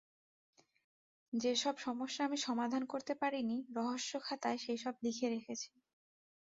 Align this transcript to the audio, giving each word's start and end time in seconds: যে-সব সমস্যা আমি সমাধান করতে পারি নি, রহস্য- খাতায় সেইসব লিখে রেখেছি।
যে-সব 1.33 1.75
সমস্যা 1.77 2.21
আমি 2.25 2.37
সমাধান 2.37 2.83
করতে 2.85 3.13
পারি 3.15 3.39
নি, 3.43 3.57
রহস্য- 3.75 4.23
খাতায় 4.23 4.57
সেইসব 4.57 4.93
লিখে 5.03 5.27
রেখেছি। 5.29 5.69